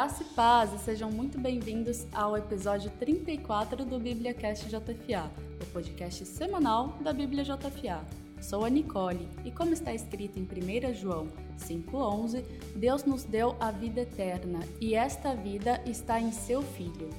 [0.00, 5.30] Graça e paz e sejam muito bem-vindos ao episódio 34 do BíbliaCast JFA,
[5.60, 8.00] o podcast semanal da Bíblia JFA.
[8.40, 11.28] Sou a Nicole e, como está escrito em 1 João
[11.58, 12.42] 5,11,
[12.76, 17.10] Deus nos deu a vida eterna e esta vida está em seu Filho.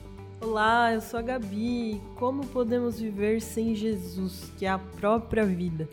[0.42, 2.02] Olá, eu sou a Gabi.
[2.18, 5.88] Como podemos viver sem Jesus, que é a própria vida?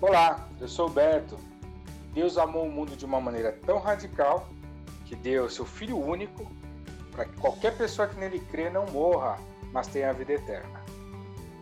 [0.00, 1.36] Olá, eu sou o Berto.
[2.14, 4.48] Deus amou o mundo de uma maneira tão radical
[5.06, 6.46] que deu seu Filho único
[7.10, 9.38] para que qualquer pessoa que nele crê não morra,
[9.72, 10.84] mas tenha a vida eterna.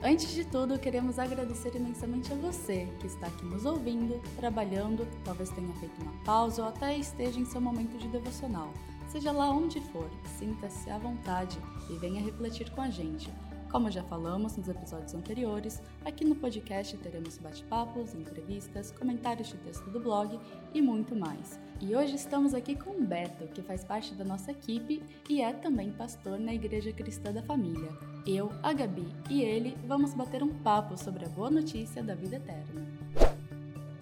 [0.03, 5.49] Antes de tudo, queremos agradecer imensamente a você que está aqui nos ouvindo, trabalhando, talvez
[5.51, 8.71] tenha feito uma pausa ou até esteja em seu momento de devocional.
[9.09, 13.33] Seja lá onde for, sinta-se à vontade e venha refletir com a gente.
[13.75, 19.91] Como já falamos nos episódios anteriores, aqui no podcast teremos bate-papos, entrevistas, comentários de texto
[19.91, 20.39] do blog
[20.73, 21.59] e muito mais.
[21.81, 25.53] E hoje estamos aqui com o Beto, que faz parte da nossa equipe e é
[25.53, 27.91] também pastor na Igreja Cristã da Família.
[28.25, 32.37] Eu, a Gabi e ele vamos bater um papo sobre a boa notícia da vida
[32.37, 32.87] eterna.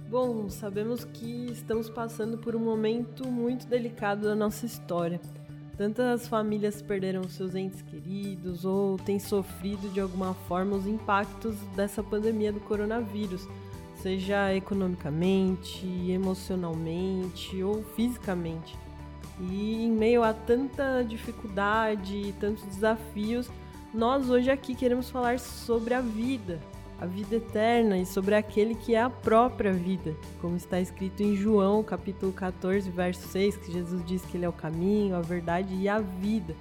[0.06, 5.18] Bom, sabemos que estamos passando por um momento muito delicado da nossa história.
[5.82, 12.04] Tantas famílias perderam seus entes queridos ou têm sofrido de alguma forma os impactos dessa
[12.04, 13.48] pandemia do coronavírus,
[13.96, 18.78] seja economicamente, emocionalmente ou fisicamente.
[19.40, 23.50] E em meio a tanta dificuldade e tantos desafios,
[23.92, 26.60] nós hoje aqui queremos falar sobre a vida,
[27.02, 31.34] a vida eterna e sobre aquele que é a própria vida, como está escrito em
[31.34, 35.74] João, capítulo 14, verso 6, que Jesus diz que ele é o caminho, a verdade
[35.74, 36.54] e a vida.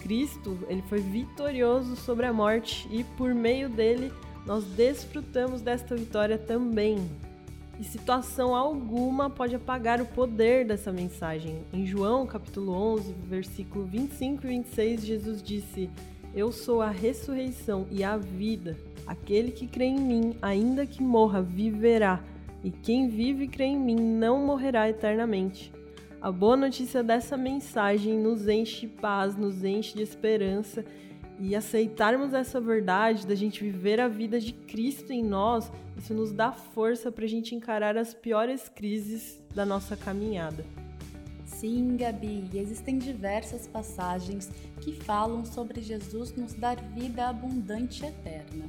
[0.00, 4.10] Cristo, ele foi vitorioso sobre a morte e por meio dele
[4.46, 6.96] nós desfrutamos desta vitória também.
[7.78, 11.58] E situação alguma pode apagar o poder dessa mensagem.
[11.70, 15.90] Em João, capítulo 11, versículo 25 e 26, Jesus disse:
[16.36, 18.76] Eu sou a ressurreição e a vida.
[19.06, 22.22] Aquele que crê em mim, ainda que morra, viverá,
[22.62, 25.72] e quem vive e crê em mim não morrerá eternamente.
[26.20, 30.84] A boa notícia dessa mensagem nos enche de paz, nos enche de esperança,
[31.40, 36.32] e aceitarmos essa verdade da gente viver a vida de Cristo em nós, isso nos
[36.32, 40.66] dá força para a gente encarar as piores crises da nossa caminhada.
[41.58, 44.50] Sim, Gabi, existem diversas passagens
[44.82, 48.68] que falam sobre Jesus nos dar vida abundante e eterna.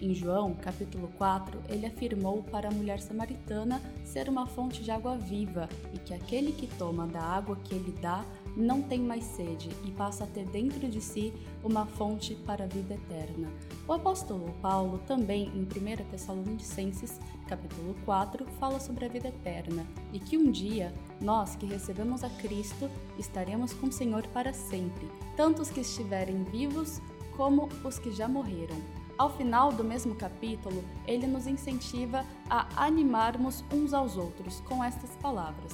[0.00, 5.16] Em João, capítulo 4, ele afirmou para a mulher samaritana ser uma fonte de água
[5.16, 8.24] viva e que aquele que toma da água que ele dá
[8.56, 12.66] não tem mais sede e passa a ter dentro de si uma fonte para a
[12.66, 13.52] vida eterna.
[13.86, 20.18] O apóstolo Paulo também em 1 Tessalonicenses, capítulo 4, fala sobre a vida eterna e
[20.18, 25.06] que um dia nós que recebemos a Cristo estaremos com o Senhor para sempre,
[25.36, 27.00] tanto os que estiverem vivos
[27.36, 28.76] como os que já morreram.
[29.18, 35.10] Ao final do mesmo capítulo, ele nos incentiva a animarmos uns aos outros com estas
[35.16, 35.72] palavras.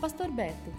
[0.00, 0.70] Pastor Beto,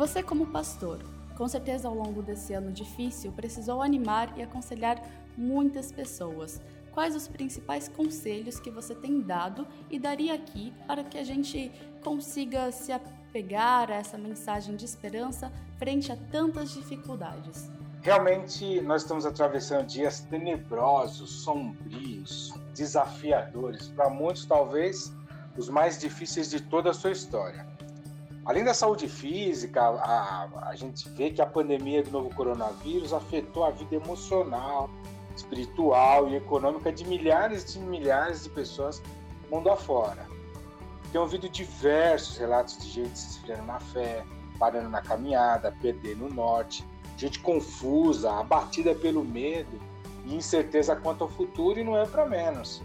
[0.00, 0.98] você, como pastor,
[1.36, 4.98] com certeza ao longo desse ano difícil, precisou animar e aconselhar
[5.36, 6.58] muitas pessoas.
[6.90, 11.70] Quais os principais conselhos que você tem dado e daria aqui para que a gente
[12.02, 17.70] consiga se apegar a essa mensagem de esperança frente a tantas dificuldades?
[18.00, 25.12] Realmente, nós estamos atravessando dias tenebrosos, sombrios, desafiadores, para muitos, talvez,
[25.58, 27.68] os mais difíceis de toda a sua história.
[28.44, 33.64] Além da saúde física, a, a gente vê que a pandemia do novo coronavírus afetou
[33.64, 34.90] a vida emocional,
[35.36, 39.02] espiritual e econômica de milhares e milhares de pessoas
[39.50, 40.26] mundo afora.
[41.10, 44.24] Tem ouvido diversos relatos de gente se esfriando na fé,
[44.58, 46.86] parando na caminhada, perdendo o norte,
[47.16, 49.80] gente confusa, abatida pelo medo
[50.24, 52.82] e incerteza quanto ao futuro e não é para menos.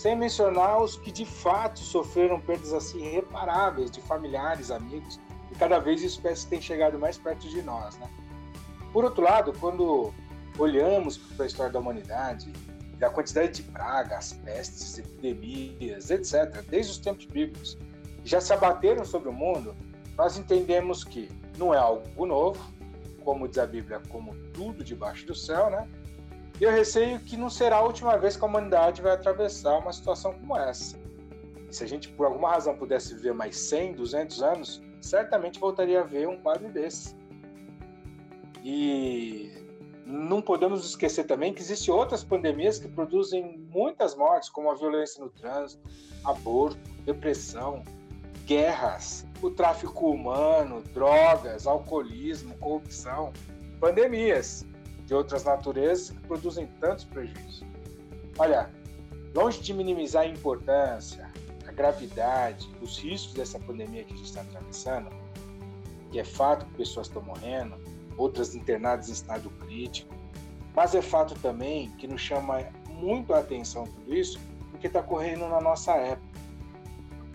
[0.00, 5.20] Sem mencionar os que de fato sofreram perdas assim irreparáveis de familiares, amigos,
[5.52, 8.08] e cada vez isso parece que tem chegado mais perto de nós, né?
[8.94, 10.10] Por outro lado, quando
[10.58, 12.50] olhamos para a história da humanidade,
[12.98, 17.76] da quantidade de pragas, pestes, epidemias, etc., desde os tempos bíblicos,
[18.24, 19.76] já se abateram sobre o mundo,
[20.16, 22.72] nós entendemos que não é algo novo,
[23.22, 25.86] como diz a Bíblia, como tudo debaixo do céu, né?
[26.60, 29.92] E eu receio que não será a última vez que a humanidade vai atravessar uma
[29.92, 30.94] situação como essa.
[31.70, 36.04] Se a gente, por alguma razão, pudesse viver mais 100, 200 anos, certamente voltaria a
[36.04, 37.16] ver um quadro desse.
[38.62, 39.50] E
[40.04, 45.24] não podemos esquecer também que existem outras pandemias que produzem muitas mortes, como a violência
[45.24, 45.82] no trânsito,
[46.24, 47.82] aborto, depressão,
[48.44, 53.32] guerras, o tráfico humano, drogas, alcoolismo, corrupção,
[53.80, 54.66] pandemias
[55.10, 57.64] de outras naturezas que produzem tantos prejuízos.
[58.38, 58.70] Olha,
[59.34, 61.28] longe de minimizar a importância,
[61.66, 65.10] a gravidade, os riscos dessa pandemia que a gente está atravessando,
[66.12, 67.74] que é fato que pessoas estão morrendo,
[68.16, 70.14] outras internadas em estado crítico,
[70.76, 74.38] mas é fato também que nos chama muito a atenção tudo isso,
[74.70, 76.38] porque está correndo na nossa época.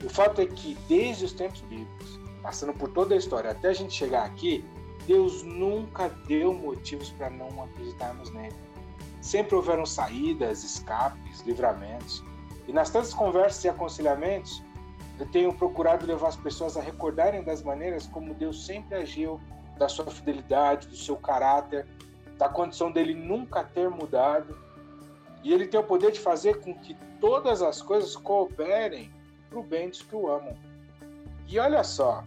[0.02, 3.74] O fato é que desde os tempos bíblicos, passando por toda a história até a
[3.74, 4.64] gente chegar aqui,
[5.06, 8.56] Deus nunca deu motivos para não acreditarmos nele.
[9.22, 12.24] Sempre houveram saídas, escapes, livramentos.
[12.68, 14.64] E nas tantas conversas e aconselhamentos,
[15.20, 19.40] eu tenho procurado levar as pessoas a recordarem das maneiras como Deus sempre agiu,
[19.78, 21.86] da sua fidelidade, do seu caráter,
[22.38, 24.58] da condição dele nunca ter mudado.
[25.44, 29.12] E ele tem o poder de fazer com que todas as coisas cooperem
[29.50, 30.56] para o bem dos que o amam.
[31.48, 32.24] E olha só,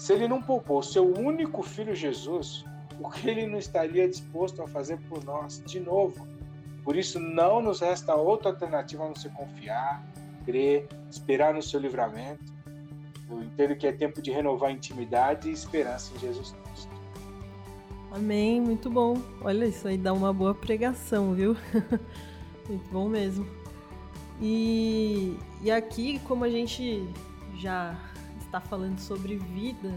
[0.00, 2.64] se ele não poupou seu único filho Jesus,
[2.98, 6.26] o que ele não estaria disposto a fazer por nós de novo?
[6.82, 10.02] Por isso, não nos resta outra alternativa a não se confiar,
[10.46, 12.42] crer, esperar no seu livramento.
[13.28, 16.90] Eu entendo que é tempo de renovar a intimidade e esperança em Jesus Cristo.
[18.10, 19.20] Amém, muito bom.
[19.42, 21.54] Olha, isso aí dá uma boa pregação, viu?
[22.66, 23.46] muito bom mesmo.
[24.40, 27.06] E, e aqui, como a gente
[27.58, 27.94] já
[28.50, 29.92] está falando sobre vida,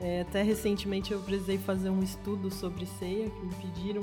[0.00, 4.02] é, até recentemente eu precisei fazer um estudo sobre ceia, que me pediram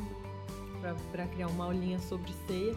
[1.12, 2.75] para criar uma aulinha sobre ceia.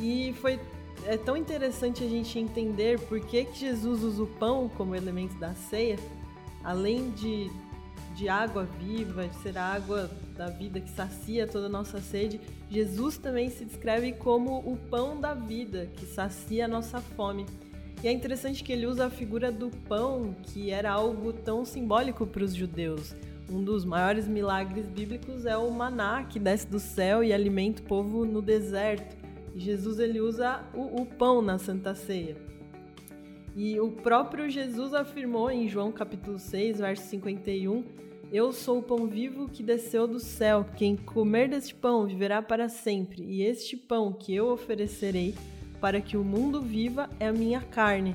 [0.00, 0.58] E foi
[1.04, 5.36] é tão interessante a gente entender por que, que Jesus usa o pão como elemento
[5.36, 5.98] da ceia,
[6.64, 7.50] além de
[8.14, 12.40] de água viva, de ser a água da vida que sacia toda a nossa sede,
[12.70, 17.46] Jesus também se descreve como o pão da vida, que sacia a nossa fome.
[18.02, 22.26] E é interessante que ele usa a figura do pão, que era algo tão simbólico
[22.26, 23.14] para os judeus.
[23.48, 27.84] Um dos maiores milagres bíblicos é o maná, que desce do céu e alimenta o
[27.84, 29.16] povo no deserto.
[29.54, 32.36] E Jesus ele usa o, o pão na Santa Ceia.
[33.54, 37.84] E o próprio Jesus afirmou em João capítulo 6, verso 51,
[38.32, 40.66] eu sou o pão vivo que desceu do céu.
[40.74, 43.22] Quem comer deste pão viverá para sempre.
[43.22, 45.34] E este pão que eu oferecerei
[45.82, 48.14] para que o mundo viva é a minha carne.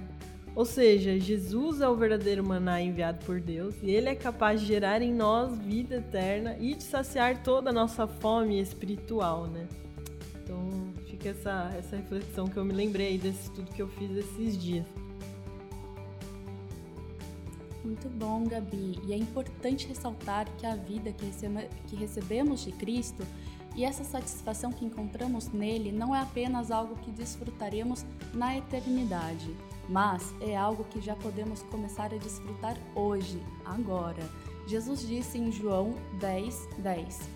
[0.55, 4.67] Ou seja, Jesus é o verdadeiro maná enviado por Deus e ele é capaz de
[4.67, 9.67] gerar em nós vida eterna e de saciar toda a nossa fome espiritual, né?
[10.41, 14.57] Então, fica essa, essa reflexão que eu me lembrei desse estudo que eu fiz esses
[14.57, 14.85] dias.
[17.83, 18.97] Muito bom, Gabi.
[19.05, 23.23] E é importante ressaltar que a vida que, recebe, que recebemos de Cristo
[23.77, 28.03] e essa satisfação que encontramos nele não é apenas algo que desfrutaremos
[28.33, 29.55] na eternidade,
[29.87, 34.27] mas é algo que já podemos começar a desfrutar hoje, agora.
[34.65, 37.29] Jesus disse em João 10, 10: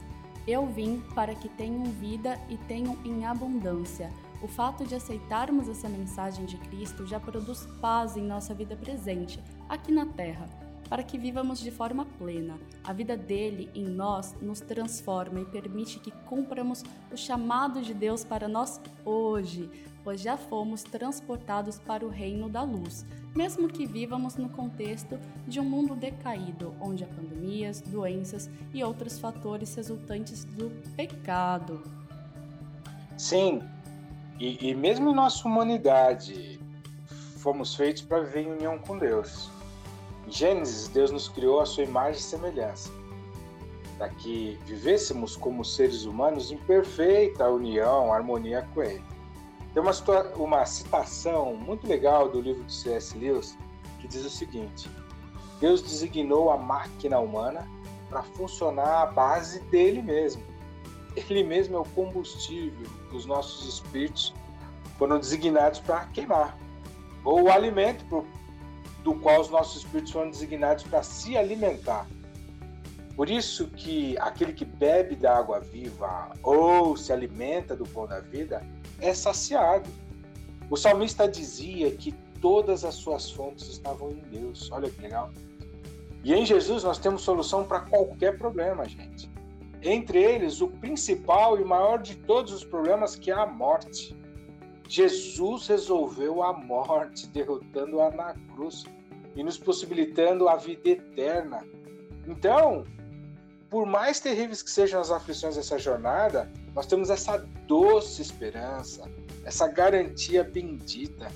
[0.48, 4.12] Eu vim para que tenham vida e tenham em abundância.
[4.42, 9.40] O fato de aceitarmos essa mensagem de Cristo já produz paz em nossa vida presente,
[9.70, 10.50] aqui na Terra,
[10.92, 12.60] para que vivamos de forma plena.
[12.84, 18.26] A vida dele em nós nos transforma e permite que cumpramos o chamado de Deus
[18.26, 19.72] para nós hoje,
[20.04, 25.18] pois já fomos transportados para o reino da luz, mesmo que vivamos no contexto
[25.48, 31.82] de um mundo decaído, onde há pandemias, doenças e outros fatores resultantes do pecado.
[33.18, 33.64] Sim,
[34.38, 36.60] e, e mesmo em nossa humanidade,
[37.38, 39.50] fomos feitos para viver em união com Deus.
[40.28, 42.92] Em Gênesis, Deus nos criou a sua imagem e semelhança,
[43.98, 49.04] para que vivêssemos como seres humanos em perfeita união, harmonia com Ele.
[49.74, 49.94] Tem uma,
[50.36, 53.18] uma citação muito legal do livro de C.S.
[53.18, 53.58] Lewis
[54.00, 54.90] que diz o seguinte:
[55.60, 57.68] Deus designou a máquina humana
[58.10, 60.44] para funcionar à base dele mesmo.
[61.16, 64.34] Ele mesmo é o combustível que os nossos espíritos
[64.98, 66.58] foram designados para queimar,
[67.24, 68.26] ou o alimento
[69.04, 72.08] do qual os nossos espíritos foram designados para se alimentar.
[73.16, 78.20] Por isso que aquele que bebe da água viva ou se alimenta do pão da
[78.20, 78.66] vida
[79.00, 79.90] é saciado.
[80.70, 84.72] O salmista dizia que todas as suas fontes estavam em Deus.
[84.72, 85.30] Olha que legal.
[86.24, 89.30] E em Jesus nós temos solução para qualquer problema, gente.
[89.82, 94.16] Entre eles, o principal e maior de todos os problemas, que é a morte.
[94.92, 98.84] Jesus resolveu a morte, derrotando-a na cruz
[99.38, 101.66] e nos possibilitando a vida eterna.
[102.28, 102.84] Então,
[103.70, 107.38] por mais terríveis que sejam as aflições dessa jornada, nós temos essa
[107.70, 109.10] doce esperança,
[109.46, 111.30] essa garantia bendita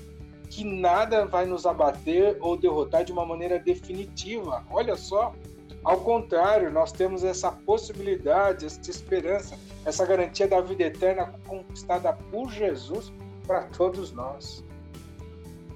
[0.50, 4.66] que nada vai nos abater ou derrotar de uma maneira definitiva.
[4.70, 5.34] Olha só,
[5.82, 12.50] ao contrário, nós temos essa possibilidade, essa esperança, essa garantia da vida eterna conquistada por
[12.50, 13.10] Jesus
[13.46, 14.64] para todos nós.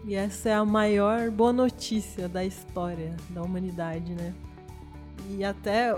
[0.05, 4.35] E essa é a maior boa notícia da história da humanidade, né?
[5.29, 5.95] E até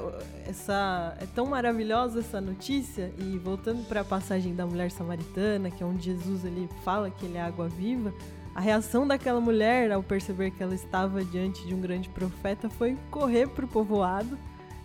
[0.46, 5.82] essa é tão maravilhosa essa notícia e voltando para a passagem da mulher samaritana, que
[5.82, 8.12] é onde Jesus ele fala que ele é água viva,
[8.54, 12.98] a reação daquela mulher ao perceber que ela estava diante de um grande profeta foi
[13.10, 14.38] correr para o povoado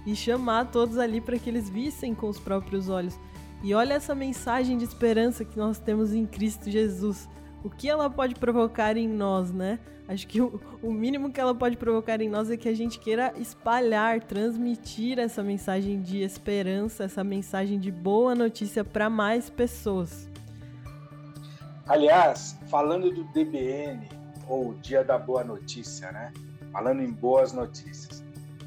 [0.06, 3.20] e chamar todos ali para que eles vissem com os próprios olhos.
[3.64, 7.28] E olha essa mensagem de esperança que nós temos em Cristo Jesus.
[7.64, 9.80] O que ela pode provocar em nós, né?
[10.08, 13.34] Acho que o, mínimo que ela pode provocar em nós é que a gente queira
[13.38, 20.30] espalhar, transmitir essa mensagem de esperança, essa mensagem de boa notícia para mais pessoas.
[21.86, 24.08] Aliás, falando do DBN,
[24.48, 26.32] ou Dia da Boa Notícia, né?
[26.72, 28.24] Falando em boas notícias.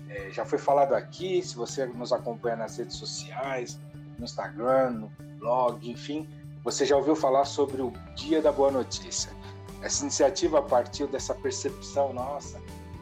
[0.09, 3.79] É, já foi falado aqui, se você nos acompanha nas redes sociais,
[4.21, 6.29] no Instagram, no blog, enfim,
[6.63, 9.33] você já ouviu falar sobre o Dia da Boa Notícia.
[9.83, 12.61] Essa iniciativa partiu dessa percepção nossa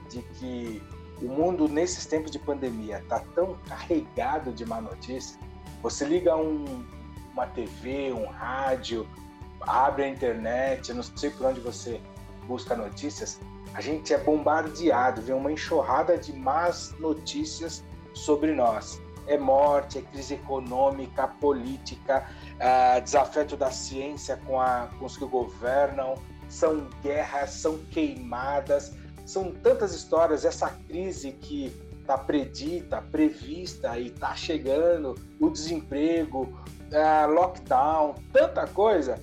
[0.08, 0.80] de que
[1.20, 5.38] o mundo nesses tempos de pandemia está tão carregado de má notícia.
[5.82, 6.87] Você liga um,
[7.32, 9.06] uma TV, um rádio,
[9.60, 12.00] abre a internet, não sei por onde você
[12.46, 13.40] busca notícias,
[13.75, 17.84] a gente é bombardeado, vem uma enxurrada de más notícias
[18.14, 19.02] sobre nós.
[19.28, 25.25] É morte, é crise econômica, política, uh, desafeto da ciência com, a, com os que
[25.26, 26.14] governam,
[26.49, 28.94] são guerras, são queimadas,
[29.26, 30.44] são tantas histórias.
[30.44, 39.23] Essa crise que está predita, prevista e está chegando, o desemprego, uh, lockdown, tanta coisa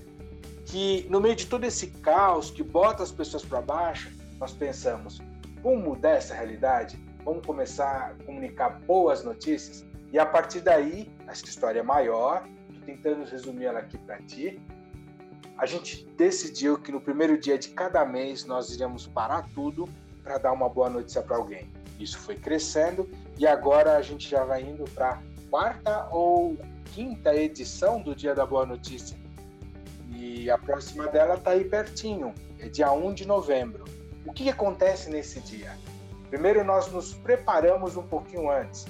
[0.66, 5.22] que no meio de todo esse caos que bota as pessoas para baixo, nós pensamos:
[5.64, 7.00] vamos mudar essa realidade?
[7.24, 9.86] Vamos começar a comunicar boas notícias?
[10.16, 14.62] E a partir daí, essa história é maior, estou tentando resumir ela aqui para ti.
[15.58, 19.90] A gente decidiu que no primeiro dia de cada mês nós iríamos parar tudo
[20.24, 21.70] para dar uma boa notícia para alguém.
[22.00, 26.58] Isso foi crescendo e agora a gente já vai indo para quarta ou
[26.94, 29.18] quinta edição do Dia da Boa Notícia.
[30.14, 33.84] E a próxima dela está aí pertinho, é dia 1 de novembro.
[34.26, 35.78] O que acontece nesse dia?
[36.30, 38.86] Primeiro, nós nos preparamos um pouquinho antes,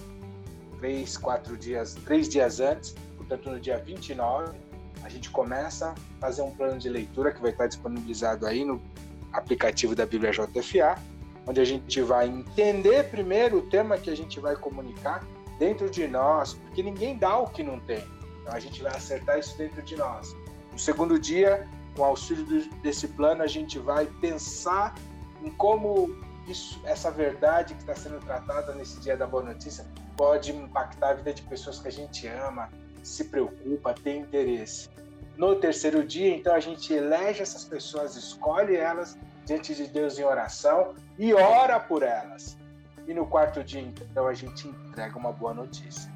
[0.85, 4.55] três, quatro dias, três dias antes, portanto, no dia 29,
[5.03, 8.79] a gente começa a fazer um plano de leitura que vai estar disponibilizado aí no
[9.33, 10.95] aplicativo da Bíblia JFA,
[11.47, 15.25] onde a gente vai entender primeiro o tema que a gente vai comunicar
[15.57, 18.03] dentro de nós, porque ninguém dá o que não tem.
[18.41, 20.35] Então a gente vai acertar isso dentro de nós.
[20.71, 22.45] No segundo dia, com auxílio
[22.83, 24.93] desse plano, a gente vai pensar
[25.43, 26.15] em como
[26.47, 29.83] isso, essa verdade que está sendo tratada nesse dia da boa notícia
[30.17, 32.69] pode impactar a vida de pessoas que a gente ama,
[33.03, 34.89] se preocupa, tem interesse.
[35.37, 40.23] No terceiro dia, então, a gente elege essas pessoas, escolhe elas diante de Deus em
[40.23, 42.57] oração e ora por elas.
[43.07, 46.11] E no quarto dia, então, a gente entrega uma boa notícia.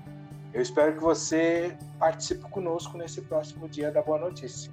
[0.51, 4.72] Eu espero que você participe conosco nesse próximo dia da Boa Notícia.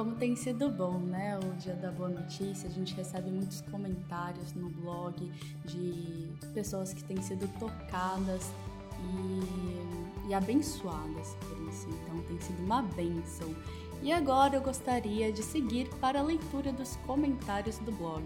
[0.00, 1.38] Como tem sido bom, né?
[1.38, 5.30] O Dia da Boa Notícia, a gente recebe muitos comentários no blog
[5.66, 8.50] de pessoas que têm sido tocadas
[8.98, 11.86] e, e abençoadas por isso.
[11.90, 13.54] Então tem sido uma benção.
[14.02, 18.24] E agora eu gostaria de seguir para a leitura dos comentários do blog.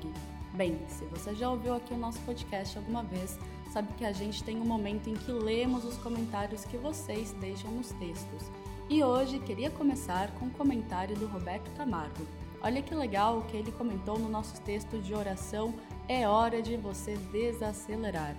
[0.54, 3.37] Bem, se você já ouviu aqui o nosso podcast alguma vez,
[3.73, 7.73] sabe que a gente tem um momento em que lemos os comentários que vocês deixam
[7.73, 8.45] nos textos.
[8.88, 12.26] E hoje queria começar com um comentário do Roberto Camargo.
[12.61, 15.75] Olha que legal o que ele comentou no nosso texto de oração
[16.07, 18.37] É hora de você desacelerar.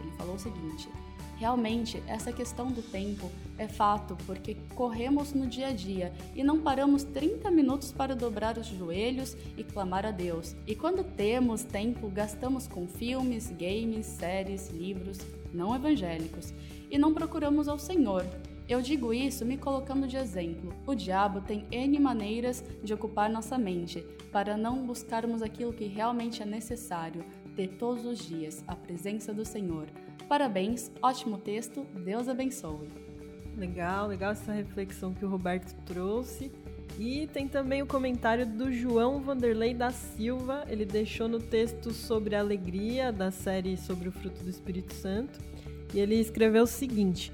[0.00, 0.90] Ele falou o seguinte:
[1.38, 6.60] Realmente, essa questão do tempo é fato porque corremos no dia a dia e não
[6.60, 10.54] paramos 30 minutos para dobrar os joelhos e clamar a Deus.
[10.66, 15.18] E quando temos tempo, gastamos com filmes, games, séries, livros
[15.52, 16.52] não evangélicos
[16.90, 18.26] e não procuramos ao Senhor.
[18.68, 20.74] Eu digo isso me colocando de exemplo.
[20.86, 26.42] O diabo tem N maneiras de ocupar nossa mente para não buscarmos aquilo que realmente
[26.42, 27.24] é necessário
[27.56, 29.88] ter todos os dias a presença do Senhor
[30.28, 32.90] Parabéns, ótimo texto, Deus abençoe.
[33.56, 36.52] Legal, legal essa reflexão que o Roberto trouxe.
[36.98, 40.66] E tem também o comentário do João Vanderlei da Silva.
[40.68, 45.38] Ele deixou no texto sobre a alegria da série sobre o fruto do Espírito Santo.
[45.94, 47.32] E ele escreveu o seguinte: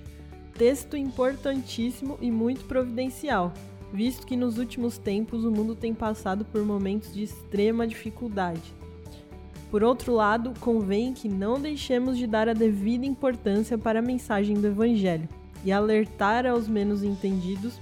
[0.55, 3.53] texto importantíssimo e muito providencial.
[3.93, 8.75] visto que nos últimos tempos o mundo tem passado por momentos de extrema dificuldade.
[9.71, 14.61] Por outro lado, convém que não deixemos de dar a devida importância para a mensagem
[14.61, 15.29] do Evangelho
[15.65, 17.79] e alertar aos menos entendidos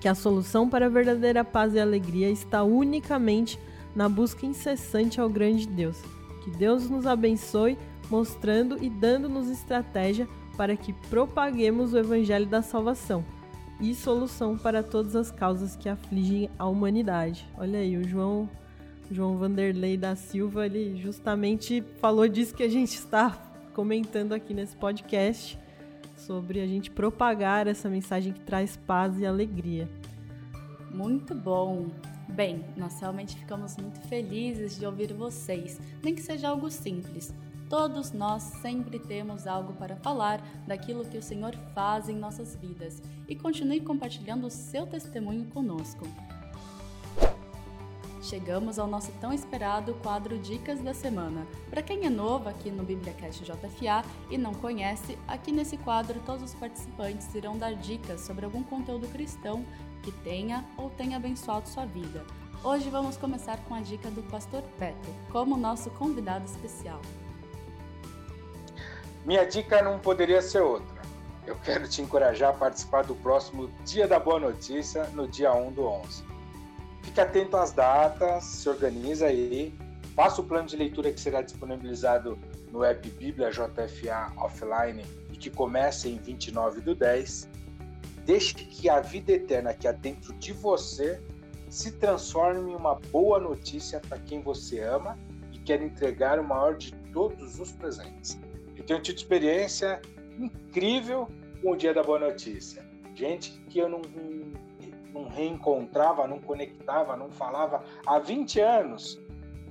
[0.00, 3.58] que a solução para a verdadeira paz e alegria está unicamente
[3.94, 5.96] na busca incessante ao grande Deus.
[6.42, 7.78] Que Deus nos abençoe,
[8.10, 13.24] mostrando e dando-nos estratégia para que propaguemos o Evangelho da salvação
[13.80, 17.48] e solução para todas as causas que afligem a humanidade.
[17.58, 18.48] Olha aí, o João
[19.10, 23.30] João Vanderlei da Silva, ele justamente falou disso que a gente está
[23.74, 25.58] comentando aqui nesse podcast,
[26.16, 29.88] sobre a gente propagar essa mensagem que traz paz e alegria.
[30.90, 31.88] Muito bom!
[32.28, 37.34] Bem, nós realmente ficamos muito felizes de ouvir vocês, nem que seja algo simples.
[37.72, 43.02] Todos nós sempre temos algo para falar daquilo que o Senhor faz em nossas vidas
[43.26, 46.06] e continue compartilhando o seu testemunho conosco.
[48.20, 51.46] Chegamos ao nosso tão esperado quadro Dicas da Semana.
[51.70, 56.42] Para quem é novo aqui no BíbliaCast JFA e não conhece, aqui nesse quadro todos
[56.42, 59.64] os participantes irão dar dicas sobre algum conteúdo cristão
[60.02, 62.22] que tenha ou tenha abençoado sua vida.
[62.62, 67.00] Hoje vamos começar com a dica do Pastor Beto, como nosso convidado especial.
[69.24, 71.00] Minha dica não poderia ser outra.
[71.46, 75.72] Eu quero te encorajar a participar do próximo Dia da Boa Notícia, no dia 1
[75.72, 76.24] do 11.
[77.02, 79.72] Fique atento às datas, se organiza aí,
[80.16, 82.36] faça o plano de leitura que será disponibilizado
[82.72, 87.48] no app Bíblia JFA Offline e que comece em 29 do 10.
[88.24, 91.20] Deixe que a vida eterna que há dentro de você
[91.70, 95.16] se transforme em uma boa notícia para quem você ama
[95.52, 98.38] e quer entregar o maior de todos os presentes.
[98.82, 100.02] Eu tenho tido experiência
[100.36, 101.28] incrível
[101.62, 102.84] com o Dia da Boa Notícia.
[103.14, 104.02] Gente que eu não
[105.12, 109.20] não reencontrava, não conectava, não falava há 20 anos.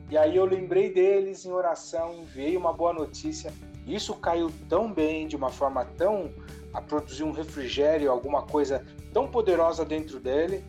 [0.09, 3.51] E aí eu lembrei deles em oração, enviei uma boa notícia.
[3.85, 6.31] Isso caiu tão bem, de uma forma tão
[6.73, 10.63] a produzir um refrigério, alguma coisa tão poderosa dentro dele.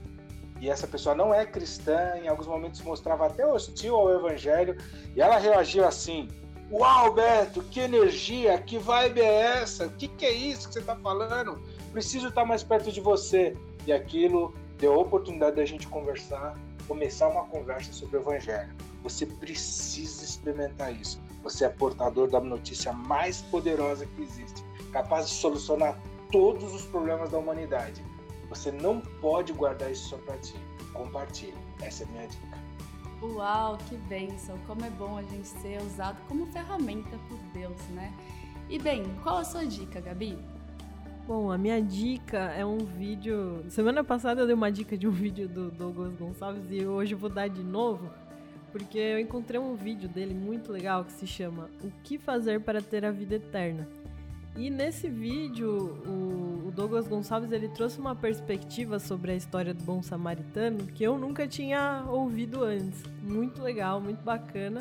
[0.59, 4.77] E essa pessoa não é cristã, em alguns momentos mostrava até hostil ao evangelho,
[5.15, 6.29] e ela reagiu assim:
[6.73, 9.89] Uau, Beto, que energia, que vibe é essa?
[9.89, 11.61] O que, que é isso que você está falando?
[11.93, 13.55] Preciso estar mais perto de você.
[13.87, 16.59] E aquilo deu a oportunidade da gente conversar,
[16.89, 18.75] começar uma conversa sobre o Evangelho.
[19.03, 21.21] Você precisa experimentar isso.
[21.43, 27.29] Você é portador da notícia mais poderosa que existe, capaz de solucionar todos os problemas
[27.29, 28.03] da humanidade.
[28.49, 30.55] Você não pode guardar isso só para ti.
[30.95, 31.59] Compartilhe.
[31.83, 32.62] Essa é a minha dica.
[33.23, 34.59] Uau, que bênção!
[34.67, 38.13] Como é bom a gente ser usado como ferramenta por Deus, né?
[38.69, 40.37] E bem, qual a sua dica, Gabi?
[41.25, 43.65] Bom, a minha dica é um vídeo.
[43.69, 47.19] Semana passada eu dei uma dica de um vídeo do Douglas Gonçalves e hoje eu
[47.19, 48.11] vou dar de novo,
[48.73, 52.83] porque eu encontrei um vídeo dele muito legal que se chama O que fazer para
[52.83, 53.89] ter a vida eterna.
[54.57, 60.03] E nesse vídeo, o, Douglas Gonçalves ele trouxe uma perspectiva sobre a história do bom
[60.03, 63.03] samaritano que eu nunca tinha ouvido antes.
[63.23, 64.81] Muito legal, muito bacana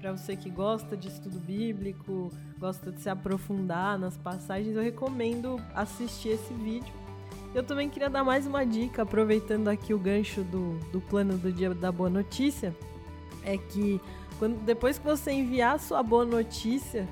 [0.00, 5.58] para você que gosta de estudo bíblico, gosta de se aprofundar nas passagens, eu recomendo
[5.74, 6.92] assistir esse vídeo.
[7.54, 11.50] Eu também queria dar mais uma dica, aproveitando aqui o gancho do, do plano do
[11.50, 12.76] dia da boa notícia,
[13.42, 13.98] é que
[14.38, 17.08] quando, depois que você enviar a sua boa notícia,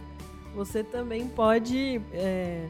[0.54, 2.68] você também pode é,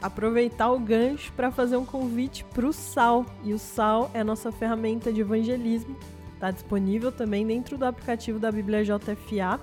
[0.00, 3.26] aproveitar o gancho para fazer um convite para o SAL.
[3.42, 5.96] E o SAL é a nossa ferramenta de evangelismo
[6.44, 9.58] Está disponível também dentro do aplicativo da Bíblia JFA.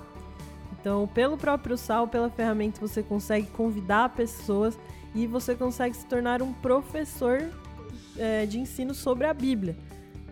[0.72, 4.76] Então, pelo próprio sal, pela ferramenta, você consegue convidar pessoas
[5.14, 7.48] e você consegue se tornar um professor
[8.18, 9.76] é, de ensino sobre a Bíblia.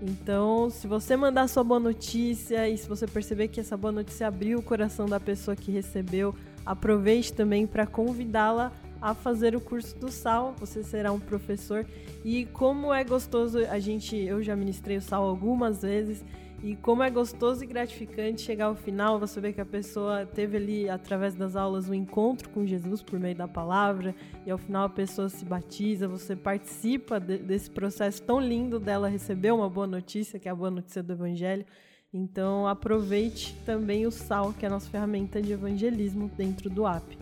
[0.03, 4.27] Então, se você mandar sua boa notícia e se você perceber que essa boa notícia
[4.27, 9.97] abriu o coração da pessoa que recebeu, aproveite também para convidá-la a fazer o curso
[9.99, 10.55] do sal.
[10.59, 11.87] Você será um professor
[12.25, 16.25] e como é gostoso a gente, eu já ministrei o sal algumas vezes
[16.63, 20.59] e como é gostoso e gratificante chegar ao final, você vê que a pessoa teve
[20.59, 24.85] ali, através das aulas, um encontro com Jesus por meio da palavra, e ao final
[24.85, 29.87] a pessoa se batiza, você participa de, desse processo tão lindo dela receber uma boa
[29.87, 31.65] notícia, que é a boa notícia do Evangelho.
[32.13, 37.19] Então aproveite também o sal, que é a nossa ferramenta de evangelismo dentro do app.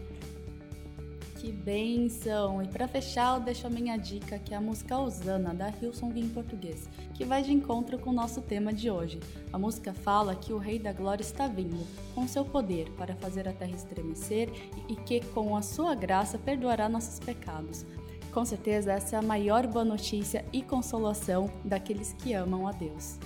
[1.38, 2.60] Que benção!
[2.62, 6.12] E para fechar, eu deixo a minha dica, que é a música Osana, da Hilson
[6.16, 9.20] em português, que vai de encontro com o nosso tema de hoje.
[9.52, 13.46] A música fala que o Rei da Glória está vindo, com seu poder, para fazer
[13.46, 14.50] a terra estremecer
[14.88, 17.86] e que, com a sua graça, perdoará nossos pecados.
[18.32, 23.16] Com certeza, essa é a maior boa notícia e consolação daqueles que amam a Deus.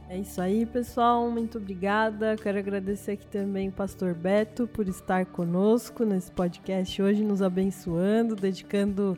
[0.09, 1.31] É isso aí, pessoal.
[1.31, 2.37] Muito obrigada.
[2.37, 8.37] Quero agradecer aqui também o pastor Beto por estar conosco nesse podcast hoje, nos abençoando,
[8.37, 9.17] dedicando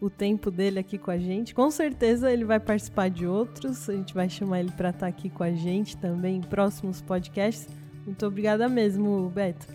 [0.00, 1.54] o tempo dele aqui com a gente.
[1.54, 3.88] Com certeza ele vai participar de outros.
[3.88, 7.68] A gente vai chamar ele para estar aqui com a gente também em próximos podcasts.
[8.04, 9.66] Muito obrigada mesmo, Beto.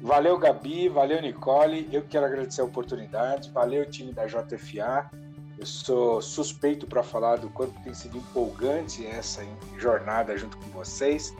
[0.00, 0.88] Valeu, Gabi.
[0.88, 1.88] Valeu, Nicole.
[1.92, 3.50] Eu quero agradecer a oportunidade.
[3.50, 5.10] Valeu, time da JFA.
[5.58, 9.44] Eu sou suspeito para falar do quanto tem sido empolgante essa
[9.76, 11.34] jornada junto com vocês.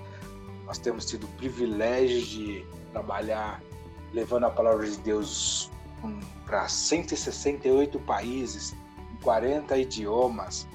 [0.66, 3.62] Nós temos tido o privilégio de trabalhar
[4.12, 5.70] levando a palavra de Deus
[6.44, 8.74] para 168 países,
[9.12, 10.66] em 40 idiomas,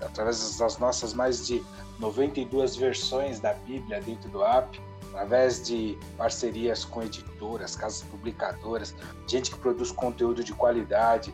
[0.00, 1.62] através das nossas mais de
[2.00, 4.80] 92 versões da Bíblia dentro do app,
[5.10, 8.92] através de parcerias com editoras, casas publicadoras,
[9.26, 11.32] gente que produz conteúdo de qualidade,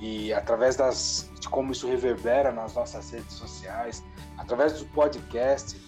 [0.00, 4.02] e através das, de como isso reverbera nas nossas redes sociais,
[4.36, 5.80] através do podcast,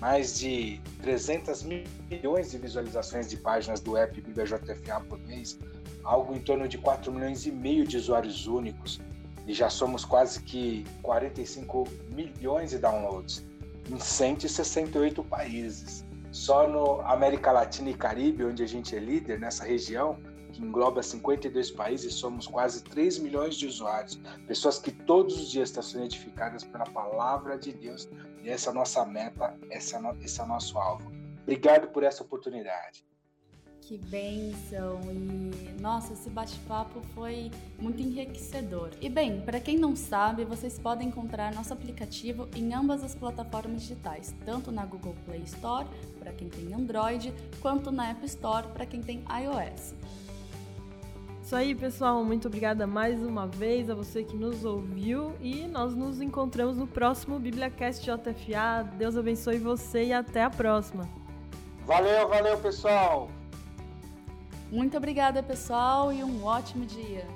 [0.00, 5.58] mais de 300 milhões de visualizações de páginas do app Bíblia JFA por mês,
[6.02, 9.00] algo em torno de 4 milhões e meio de usuários únicos,
[9.46, 13.44] e já somos quase que 45 milhões de downloads
[13.90, 16.04] em 168 países.
[16.30, 20.18] Só no América Latina e Caribe, onde a gente é líder nessa região,
[20.62, 25.82] engloba 52 países, somos quase 3 milhões de usuários, pessoas que todos os dias estão
[25.82, 28.08] sendo edificadas pela palavra de Deus.
[28.42, 31.12] E essa é a nossa meta, esse é o nosso alvo.
[31.42, 33.04] Obrigado por essa oportunidade.
[33.82, 35.00] Que bênção!
[35.10, 38.90] E nossa, esse bate-papo foi muito enriquecedor.
[39.00, 43.82] E bem, para quem não sabe, vocês podem encontrar nosso aplicativo em ambas as plataformas
[43.82, 45.86] digitais, tanto na Google Play Store,
[46.20, 49.94] para quem tem Android, quanto na App Store, para quem tem iOS.
[51.52, 52.24] Isso aí, pessoal.
[52.24, 56.86] Muito obrigada mais uma vez a você que nos ouviu e nós nos encontramos no
[56.86, 58.90] próximo BíbliaCast JFA.
[58.96, 61.06] Deus abençoe você e até a próxima.
[61.84, 63.28] Valeu, valeu, pessoal.
[64.70, 67.26] Muito obrigada, pessoal, e um ótimo dia.